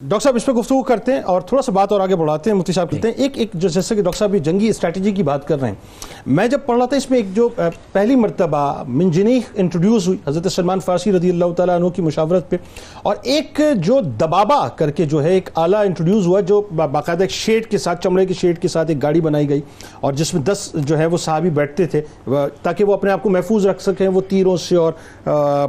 Doctor 0.00 0.22
صاحب، 0.22 0.36
اس 0.36 0.46
پہ 0.46 0.52
گفتگو 0.52 0.82
کرتے 0.82 1.12
ہیں 1.12 1.20
اور 1.20 1.40
تھوڑا 1.40 1.62
سا 1.62 1.72
بات 1.72 1.92
اور 1.92 2.00
آگے 2.00 2.16
بڑھاتے 2.16 2.50
ہیں، 2.50 2.56
مفتی 2.56 2.72
صاحب 2.72 2.90
کہتے 2.90 3.08
ہیں۔ 3.08 3.14
ایک 3.14 3.38
ایک 3.38 3.50
جو 3.54 3.68
جیسے 3.68 3.94
کہ 3.94 4.02
ڈاکٹر 4.02 4.18
صاحب 4.18 4.36
جنگی 4.42 4.68
اسٹریٹجی 4.68 5.10
کی 5.10 5.22
بات 5.22 5.48
کر 5.48 5.60
رہے 5.60 5.68
ہیں۔ 5.68 5.74
میں 6.26 6.46
جب 6.48 6.58
پڑھ 6.66 6.78
رہا 6.78 6.86
تھا، 6.86 6.96
اس 6.96 7.10
میں 7.10 7.18
ایک 7.18 7.34
جو 7.34 7.48
پہلی 7.92 8.16
مرتبہ 8.16 8.82
منجنی 8.88 9.40
انٹروڈیوس 9.54 10.06
ہوئی، 10.08 10.18
حضرت 10.26 10.52
سلمان 10.52 10.80
فارسی 10.80 11.12
رضی 11.12 11.30
اللہ 11.30 11.52
تعالیٰ 11.56 11.74
عنہ 11.74 11.88
کی 11.88 12.02
مشاورت 12.02 12.50
پہ۔ 12.50 12.56
اور 13.02 13.16
ایک 13.22 13.60
جو 13.76 14.00
دبابہ 14.00 14.68
کر 14.68 14.90
کے 14.90 15.04
جو 15.04 15.22
ہے، 15.22 15.30
ایک 15.30 15.50
آلہ 15.54 15.76
انٹروڈیوس 15.76 16.26
ہوا 16.26 16.40
جو 16.40 16.62
باقاعدہ 16.76 17.22
ایک 17.22 17.30
شیڈ 17.30 17.66
کے 17.66 17.78
ساتھ، 17.78 18.02
چمڑے 18.02 18.26
کے 18.26 18.34
شیڈ 18.34 18.58
کے 18.58 18.68
ساتھ 18.68 18.90
ایک 18.90 19.02
گاڑی 19.02 19.20
بنائی 19.20 19.48
گئی۔ 19.48 19.60
اور 20.00 20.12
جس 20.12 20.34
میں 20.34 20.42
دس 20.42 20.70
جو 20.74 20.98
ہے، 20.98 21.06
وہ 21.06 21.16
صحابی 21.16 21.50
بیٹھتے 21.50 21.86
تھے 21.86 22.00
تاکہ 22.62 22.84
وہ 22.84 22.92
اپنے 22.92 23.10
آپ 23.10 23.22
کو 23.22 23.30
محفوظ 23.30 23.66
رکھ 23.66 23.82
سکیں 23.82 24.08
وہ 24.08 24.20
تیروں 24.28 24.56
سے 24.56 24.76
اور 24.76 24.92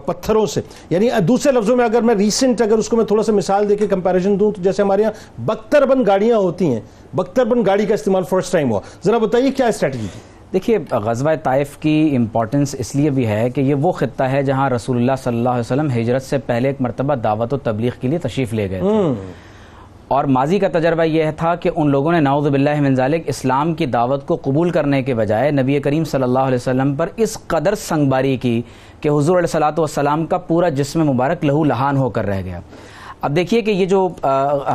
پتھروں 0.06 0.46
سے۔ 0.46 0.62
یعنی 0.90 1.10
دوسرے 1.28 1.52
لفظوں 1.52 1.76
میں 1.76 1.86
اگر 1.86 2.02
میں 2.02 2.16
ریسنٹ 2.16 2.62
اگر 2.62 2.78
اس 2.78 2.90
کو 2.90 2.98
میں 2.98 3.06
تھوڑا 3.06 3.24
سا 3.24 3.32
مثال 3.34 3.70
دے 3.70 3.76
کے 3.76 3.88
کمپیریزن 4.20 4.40
دوں 4.40 4.52
تو 4.52 4.62
جیسے 4.62 4.82
ہمارے 4.82 5.02
یہاں 5.02 5.12
بختر 5.46 5.86
بند 5.86 6.08
گاڑیاں 6.08 6.38
ہوتی 6.38 6.74
ہیں۔ 6.74 6.80
بختر 7.14 7.46
بند 7.46 7.68
گاڑی 7.68 7.86
کا 7.86 7.94
استعمال 7.94 8.24
فرسٹ 8.24 8.52
ٹائم 8.52 8.72
ہوا۔ 8.72 8.80
ذرا 9.06 9.18
بتائیے 9.18 9.52
کیا 9.52 9.66
اسٹریٹجی 9.66 10.08
تھی؟ 10.14 10.20
دیکھیے 10.54 10.78
غزوہ 10.92 11.36
طائف 11.44 11.78
کی 11.78 12.14
امپورٹنس 12.16 12.76
اس 12.80 12.96
لیے 12.96 13.10
بھی 13.10 13.28
ہے 13.28 13.50
کہ 13.50 13.62
یہ 13.62 13.76
وہ 13.76 13.92
خطہ 13.92 14.24
ہے 14.24 14.44
جہاں 14.44 14.70
رسول 14.70 14.98
اللہ 14.98 15.12
صلی 15.24 15.38
اللہ 15.38 15.50
علیہ 15.50 15.60
وسلم 15.60 15.90
ہجرت 16.00 16.24
سے 16.24 16.38
پہلے 16.38 16.70
ایک 16.70 16.82
مرتبہ 16.82 17.16
دعوت 17.16 17.54
و 17.54 17.58
تبلیغ 17.58 17.92
کے 18.02 18.08
لیے 18.08 18.18
تشریف 18.20 18.54
لے 18.54 18.70
گئے 18.70 18.80
تھے۔ 18.80 19.32
اور 20.08 20.24
ماضی 20.24 20.60
کا 20.60 20.68
تجربہ 20.74 21.04
یہ 21.04 21.32
تھا 21.38 21.56
کہ 21.56 21.70
ان 21.76 21.90
لوگوں 21.90 22.12
نے 22.12 22.20
نعوذ 22.20 22.48
باللہ 22.48 22.80
من 22.82 22.96
ذالک 22.96 23.24
اسلام 23.28 23.74
کی 23.74 23.86
دعوت 23.86 24.26
کو 24.28 24.36
قبول 24.36 24.70
کرنے 24.70 25.04
کے 25.04 25.14
بجائے 25.14 25.52
نبی 25.52 25.80
کریم 25.80 26.04
صلی 26.04 26.24
اللہ 26.24 26.40
علیہ 26.40 26.56
وسلم 26.56 26.96
پر 26.96 27.10
اس 27.16 27.38
قدر 27.48 27.76
سنگباری 27.76 28.38
کی 28.38 28.62
کہ 29.02 29.10
حضور 29.10 29.38
علیہ 29.38 29.64
السلام 29.66 30.26
کا 30.26 30.38
پورا 30.38 30.70
جسم 30.70 31.06
مبارک 31.08 31.46
لہو 31.46 31.64
لہان 31.64 31.98
ہو 31.98 32.10
کر 32.10 32.26
رہ 32.26 32.42
گیا۔ 32.46 32.60
اب 33.22 33.36
دیکھیے 33.36 33.62
کہ 33.62 33.72
یہ 33.72 33.86
جو 33.86 34.08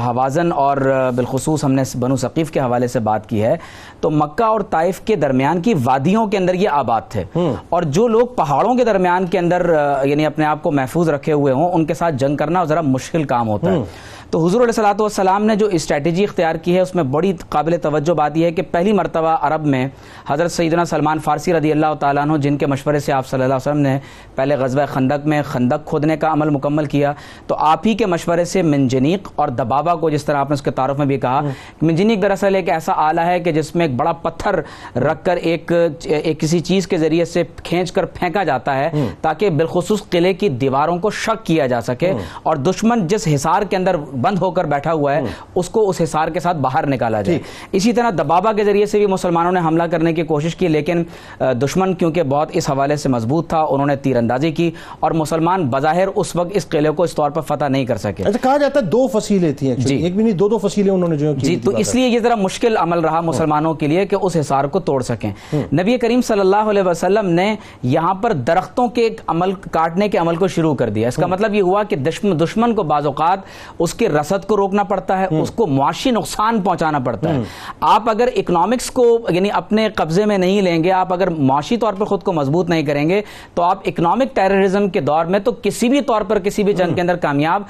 حوازن 0.06 0.52
اور 0.52 0.76
بالخصوص 1.16 1.64
ہم 1.64 1.72
نے 1.72 1.82
بنو 1.98 2.16
ثقیف 2.16 2.50
کے 2.50 2.60
حوالے 2.60 2.86
سے 2.86 3.00
بات 3.00 3.28
کی 3.28 3.42
ہے 3.42 3.56
تو 4.00 4.10
مکہ 4.10 4.42
اور 4.42 4.60
طائف 4.60 5.00
کے 5.00 5.16
درمیان 5.16 5.62
کی 5.62 5.74
وادیوں 5.84 6.26
کے 6.26 6.38
اندر 6.38 6.54
یہ 6.54 6.68
آباد 6.68 7.00
تھے۔ 7.08 7.24
اور 7.68 7.82
جو 7.82 8.08
لوگ 8.08 8.26
پہاڑوں 8.26 8.74
کے 8.74 8.84
درمیان 8.84 9.26
کے 9.26 9.38
اندر 9.38 9.74
یعنی 10.04 10.26
اپنے 10.26 10.44
آپ 10.44 10.62
کو 10.62 10.70
محفوظ 10.70 11.08
رکھے 11.08 11.32
ہوئے 11.32 11.52
ہوں 11.52 11.72
ان 11.72 11.84
کے 11.84 11.94
ساتھ 11.94 12.14
جنگ 12.14 12.36
کرنا 12.36 12.64
ذرا 12.64 12.80
مشکل 12.80 13.24
کام 13.24 13.48
ہوتا 13.48 13.70
ہے۔ 13.70 13.76
تو 14.30 14.46
حضور 14.46 14.60
علیہ 14.60 14.72
صلاح 14.72 14.92
والسلام 14.98 15.44
نے 15.44 15.56
جو 15.56 15.66
اسٹریٹجی 15.66 16.24
اختیار 16.24 16.54
کی 16.54 16.74
ہے 16.74 16.80
اس 16.80 16.94
میں 16.94 17.04
بڑی 17.04 17.32
قابل 17.48 17.76
توجہ 17.82 18.12
بات 18.12 18.36
یہ 18.36 18.44
ہے 18.44 18.50
کہ 18.50 18.62
پہلی 18.70 18.92
مرتبہ 18.92 19.36
عرب 19.40 19.66
میں 19.66 19.88
حضرت 20.28 20.52
سیدنا 20.52 20.84
سلمان 20.84 21.18
فارسی 21.18 21.52
رضی 21.52 21.72
اللہ 21.72 21.94
تعالیٰ 22.00 22.22
عنہ 22.22 22.36
جن 22.36 22.56
کے 22.56 22.66
مشورے 22.66 22.98
سے 22.98 23.12
آپ 23.12 23.26
صلی 23.26 23.42
اللہ 23.42 23.54
علیہ 23.54 23.70
وسلم 23.70 23.80
نے 23.80 23.98
پہلے 24.34 24.56
غزوہ 24.56 24.82
خندق 24.88 25.26
میں 25.26 25.42
خندق 25.42 25.88
کھودنے 25.88 26.16
کا 26.16 26.32
عمل 26.32 26.50
مکمل 26.50 26.84
کیا 26.84 27.12
تو 27.46 27.54
آپ 27.54 27.86
ہی 27.86 27.94
کے 27.94 28.06
مشورے 28.06 28.33
سے 28.44 28.62
منجنیق 28.62 29.28
اور 29.34 29.48
دبابا 29.48 29.94
کو 29.94 30.10
جس 30.10 30.24
طرح 30.24 30.36
آپ 30.36 30.50
نے 30.50 30.54
اس 30.54 30.62
کے 30.62 30.70
تعارف 30.70 30.98
میں 30.98 31.06
بھی 31.06 31.18
کہا 31.18 31.40
منجنیق 31.82 32.22
دراصل 32.22 32.54
ایک 32.54 32.68
ایسا 32.68 32.92
آلہ 32.96 33.20
ہے 33.20 33.40
کہ 33.40 33.52
جس 33.52 33.74
میں 33.74 33.86
ایک 33.86 33.94
بڑا 33.96 34.12
پتھر 34.12 34.60
رکھ 34.96 35.24
کر 35.24 35.36
ایک 35.36 35.72
کسی 36.38 36.60
چیز 36.60 36.86
کے 36.86 36.98
ذریعے 36.98 37.24
سے 37.24 37.42
کھینچ 37.62 37.92
کر 37.92 38.04
پھینکا 38.04 38.44
جاتا 38.44 38.78
ہے 38.78 38.90
تاکہ 39.20 39.50
بالخصوص 39.50 40.02
قلعے 40.10 40.32
کی 40.34 40.48
دیواروں 40.48 40.98
کو 40.98 41.10
شک 41.10 41.46
کیا 41.46 41.66
جا 41.66 41.80
سکے 41.80 42.12
اور 42.42 42.56
دشمن 42.56 43.06
جس 43.06 43.28
حصار 43.34 43.62
کے 43.62 43.76
اندر 43.76 43.96
بند 43.96 44.38
ہو 44.38 44.50
کر 44.50 44.64
بیٹھا 44.64 44.92
ہوا 44.92 45.14
ہے 45.14 45.20
اس 45.54 45.68
کو 45.68 45.88
اس 45.88 46.00
حصار 46.00 46.28
کے 46.28 46.40
ساتھ 46.40 46.56
باہر 46.56 46.86
نکالا 46.86 47.22
جائے۔ 47.22 47.38
اسی 47.72 47.92
طرح 47.92 48.10
دبابا 48.18 48.52
کے 48.52 48.64
ذریعے 48.64 48.86
سے 48.86 48.98
بھی 48.98 49.06
مسلمانوں 49.06 49.52
نے 49.52 49.60
حملہ 49.64 49.82
کرنے 49.82 50.12
کی 50.12 50.22
کوشش 50.22 50.56
کی 50.56 50.68
لیکن 50.68 51.02
دشمن 51.40 51.94
کیونکہ 51.94 52.22
بہت 52.22 52.50
اس 52.52 52.70
حوالے 52.70 52.96
سے 52.96 53.08
مضبوط 53.08 53.48
تھا 53.48 53.60
انہوں 53.70 53.86
نے 53.86 53.96
تیر 53.96 54.16
اندازی 54.16 54.50
کی 54.52 54.70
اور 55.00 55.10
مسلمان 55.10 55.64
بظاہر 55.70 56.08
اس 56.14 56.36
وقت 56.36 56.50
اس 56.54 56.68
قلعے 56.68 56.90
کو 56.90 57.02
اس 57.02 57.14
طور 57.14 57.30
پر 57.30 57.40
فتح 57.40 57.68
نہیں 57.68 57.84
کر 57.84 57.96
سکے۔ 57.96 58.23
اچھا 58.24 58.38
کہا 58.42 58.56
جاتا 58.56 58.80
ہے 58.80 58.84
دو 58.84 59.06
فصیلیں 59.06 59.52
تھیں 59.52 59.74
جی۔ 59.76 59.96
ایک 59.96 60.14
بھی 60.14 60.24
نہیں 60.24 60.34
دو 60.34 60.48
دو 60.48 60.58
فصیلیں 60.58 60.92
انہوں 60.92 61.08
نے 61.08 61.16
جو 61.16 61.32
جی 61.34 61.56
تو 61.56 61.70
اس 61.70 61.94
لیے 61.94 62.08
یہ 62.08 62.18
ذرا 62.18 62.34
مشکل 62.34 62.76
عمل 62.76 62.98
رہا 62.98 63.20
مسلمانوں 63.20 63.74
کے 63.74 63.86
لیے 63.86 64.04
کہ 64.06 64.16
اس 64.20 64.36
حصار 64.36 64.64
کو 64.64 64.80
توڑ 64.80 65.00
سکیں۔ 65.02 65.30
نبی 65.54 65.96
کریم 65.98 66.20
صلی 66.20 66.40
اللہ 66.40 66.70
علیہ 66.70 66.82
وسلم 66.82 67.28
نے 67.30 67.54
یہاں 67.82 68.14
پر 68.14 68.32
درختوں 68.32 68.88
کے 68.88 69.08
عمل 69.26 69.52
کاٹنے 69.70 70.08
کے 70.08 70.18
عمل 70.18 70.36
کو 70.36 70.48
شروع 70.48 70.74
کر 70.74 70.90
دیا۔ 70.90 71.08
اس 71.08 71.16
کا 71.16 71.26
مطلب 71.26 71.54
یہ 71.54 71.62
ہوا 71.62 71.82
کہ 71.82 71.96
دشمن 71.96 72.74
کو 72.74 72.82
بعض 72.82 73.06
اوقات 73.06 73.38
اس 73.78 73.94
کے 73.94 74.08
رسد 74.08 74.46
کو 74.46 74.56
روکنا 74.56 74.82
پڑتا 74.82 75.18
ہے 75.20 75.26
اس 75.40 75.50
کو 75.50 75.66
معاشی 75.66 76.10
نقصان 76.10 76.60
پہنچانا 76.62 76.98
پڑتا 76.98 77.34
ہے۔ 77.34 77.42
آپ 77.80 78.10
اگر 78.10 78.28
اکنامکس 78.36 78.90
کو 78.90 79.18
یعنی 79.28 79.50
اپنے 79.52 79.88
قبضے 79.94 80.24
میں 80.24 80.38
نہیں 80.38 80.62
لیں 80.62 80.84
گے 80.84 80.92
آپ 80.92 81.12
اگر 81.12 81.30
معاشی 81.30 81.76
طور 81.76 81.94
پر 81.94 82.04
خود 82.04 82.22
کو 82.22 82.32
مضبوط 82.32 82.70
نہیں 82.70 82.82
کریں 82.82 83.08
گے 83.08 83.20
تو 83.54 83.62
آپ 83.62 83.82
اکنامک 83.86 84.34
ٹیررزم 84.34 84.88
کے 84.88 85.00
دور 85.00 85.24
میں 85.24 85.38
تو 85.38 85.52
کسی 85.62 85.88
بھی 85.88 86.00
طور 86.00 86.22
پر 86.22 86.38
کسی 86.38 86.62
بھی 86.62 86.72
جنگ 86.72 86.94
کے 86.94 87.00
اندر 87.00 87.16
کامیاب 87.16 87.62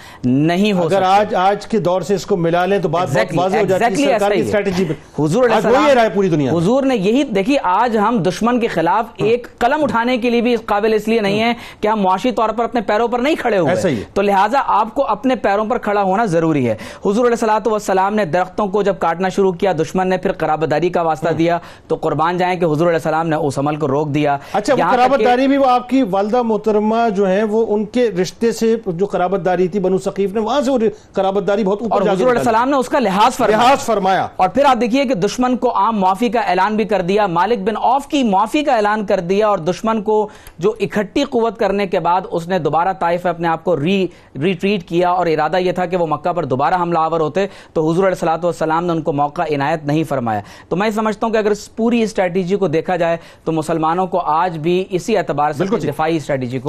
نہیں 0.46 0.72
ہو 0.72 0.82
اگر 0.82 1.02
آج 1.02 1.34
آج 1.34 1.66
کے 1.66 1.78
دور 1.78 2.00
سے 2.00 2.14
اس 2.14 2.26
کو 2.26 2.36
ملا 2.36 2.66
لیں 2.66 2.78
تو 2.78 2.88
بات 2.88 3.08
بہت 3.08 3.38
واضح 3.38 3.56
ہو 3.56 3.64
جاتی 3.64 3.84
ہے 3.84 4.12
سرکار 4.12 4.30
کی 4.30 4.40
اسٹریٹجی 4.40 4.84
پہ 4.84 4.92
حضور 5.22 5.44
علیہ 5.44 5.54
السلام 5.54 6.08
پوری 6.14 6.28
دنیا 6.28 6.52
حضور 6.52 6.82
نے 6.82 6.96
یہی 6.96 7.22
دیکھی 7.22 7.56
آج 7.62 7.96
ہم 7.98 8.22
دشمن 8.22 8.60
کے 8.60 8.66
خلاف 8.66 9.06
ایک 9.16 9.46
قلم 9.58 9.82
اٹھانے 9.84 10.16
کے 10.18 10.30
لیے 10.30 10.40
بھی 10.40 10.56
قابل 10.56 10.94
اس 10.94 11.08
لیے 11.08 11.20
نہیں 11.20 11.40
ہے 11.40 11.52
کہ 11.80 11.88
ہم 11.88 12.00
معاشی 12.00 12.32
طور 12.32 12.48
پر 12.48 12.64
اپنے 12.64 12.80
پیروں 12.80 13.08
پر 13.08 13.18
نہیں 13.18 13.34
کھڑے 13.34 13.58
ہوئے۔ 13.58 13.94
تو 14.14 14.22
لہٰذا 14.22 14.60
آپ 14.66 14.94
کو 14.94 15.06
اپنے 15.06 15.36
پیروں 15.36 15.64
پر 15.64 15.78
کھڑا 15.78 16.02
ہونا 16.02 16.24
ضروری 16.24 16.68
ہے۔ 16.68 16.76
حضور 17.06 17.26
علیہ 17.26 17.44
والسلام 17.66 18.14
نے 18.14 18.24
درختوں 18.24 18.66
کو 18.66 18.82
جب 18.82 18.94
کاٹنا 18.98 19.28
شروع 19.28 19.52
کیا 19.52 19.72
دشمن 19.72 20.08
نے 20.08 20.16
پھر 20.16 20.32
قرابت 20.32 20.70
داری 20.70 20.88
کا 20.88 21.02
واسطہ 21.02 21.32
دیا۔ 21.38 21.58
تو 21.88 21.96
قربان 21.96 22.36
جائیں 22.36 22.54
کہ 22.60 22.64
حضور 22.64 22.86
علیہ 22.86 23.02
السلام 23.04 23.28
نے 23.28 23.36
اس 23.36 23.58
عمل 23.58 23.76
کو 23.76 23.88
روک 23.88 24.14
دیا۔ 24.14 24.36
اچھا 24.52 24.74
قرابت 24.90 25.24
داری 25.24 25.48
بھی 25.48 25.56
وہ 25.56 25.66
آپ 25.66 25.88
کی 25.88 26.02
والدہ 26.10 26.42
محترمہ 26.42 27.08
جو 27.16 27.26
ہیں 27.26 27.42
وہ 27.42 27.64
ان 27.68 27.84
کے 27.84 28.10
رشتے 28.22 28.52
سے 28.52 28.76
جو 28.86 29.06
قرابت 29.06 29.44
داری 29.44 29.68
تھی 29.68 29.80
بنو 29.80 29.98
نے 30.34 30.40
وہاں 30.40 30.60
سے 30.60 30.70
وہ 30.70 30.78
قرابت 31.12 31.46
داری 31.46 31.64
بہت 31.64 31.82
اوپر 31.82 32.00
اور 32.00 32.02
حضور 32.02 32.28
علیہ 32.28 32.38
السلام 32.38 32.68
نے 32.68 32.76
اس 32.76 32.88
کا 32.88 32.98
لحاظ 32.98 33.36
فرمایا۔ 33.36 33.56
لحاظ 33.56 33.78
فرمایا۔ 33.78 34.28
اور 34.36 34.48
پھر 34.48 34.64
آپ 34.64 34.76
دیکھیے 34.80 35.04
کہ 35.04 35.14
دشمن 35.14 35.56
کو 35.56 35.76
عام 35.76 35.98
معافی 36.00 36.28
کا 36.28 36.40
اعلان 36.40 36.76
بھی 36.76 36.84
کر 36.84 37.02
دیا۔ 37.02 37.26
مالک 37.26 37.58
بن 37.58 37.74
آف 37.76 38.06
کی 38.06 38.22
معافی 38.22 38.62
کا 38.62 38.74
اعلان 38.74 39.06
کر 39.06 39.20
دیا 39.20 39.48
اور 39.48 39.58
دشمن 39.58 40.02
کو 40.02 40.28
جو 40.58 40.74
اکھٹی 40.80 41.24
قوت 41.24 41.58
کرنے 41.58 41.86
کے 41.86 42.00
بعد 42.00 42.20
اس 42.30 42.48
نے 42.48 42.58
دوبارہ 42.58 42.92
طائف 42.92 43.26
اپنے 43.26 43.48
آپ 43.48 43.64
کو 43.64 43.76
ری 43.76 44.06
ریٹریٹ 44.42 44.88
کیا 44.88 45.10
اور 45.10 45.26
ارادہ 45.26 45.56
یہ 45.56 45.72
تھا 45.72 45.86
کہ 45.86 45.96
وہ 45.96 46.06
مکہ 46.06 46.32
پر 46.32 46.44
دوبارہ 46.44 46.74
حملہ 46.74 46.98
آور 46.98 47.20
ہوتے 47.20 47.46
تو 47.72 47.90
حضور 47.90 48.06
علیہ 48.06 48.28
والسلام 48.42 48.84
نے 48.84 48.92
ان 48.92 49.02
کو 49.02 49.12
موقع 49.12 49.42
عنایت 49.42 49.84
نہیں 49.84 50.04
فرمایا۔ 50.04 50.40
تو 50.68 50.76
میں 50.76 50.90
سمجھتا 50.90 51.26
ہوں 51.26 51.32
کہ 51.32 51.38
اگر 51.38 51.50
اس 51.50 51.76
پوری 51.76 52.02
اسٹریٹجی 52.02 52.56
کو 52.56 52.68
دیکھا 52.68 52.96
جائے 52.96 53.16
تو 53.44 53.52
مسلمانوں 53.52 54.06
کو 54.06 54.18
آج 54.18 54.58
بھی 54.58 54.84
اسی 54.90 55.16
اعتبار 55.16 55.52
سے 55.52 55.64
دفاعی 55.64 56.16
اسٹریٹجی 56.16 56.58
کو 56.58 56.62